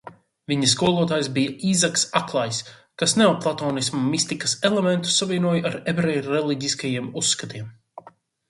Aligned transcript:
Viņa 0.51 0.67
skolotājs 0.69 1.27
bija 1.35 1.51
Īzaks 1.71 2.05
Aklais, 2.21 2.61
kas 3.03 3.13
neoplatonisma 3.23 4.01
mistikas 4.15 4.57
elementus 4.71 5.21
savienoja 5.23 5.65
ar 5.73 5.79
ebreju 5.95 6.27
reliģiskajiem 6.33 7.17
uzskatiem. 7.23 7.71